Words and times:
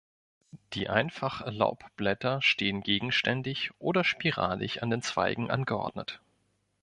Die 0.73 0.89
einfach 0.89 1.43
Laubblätter 1.45 2.41
stehen 2.41 2.81
gegenständig 2.81 3.69
oder 3.77 4.03
spiralig 4.03 4.81
an 4.81 4.89
den 4.89 5.03
Zweigen 5.03 5.51
angeordnet. 5.51 6.19